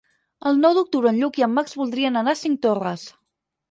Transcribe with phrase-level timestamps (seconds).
[0.51, 3.11] El nou d'octubre en Lluc i en Max voldrien anar a Cinctorres.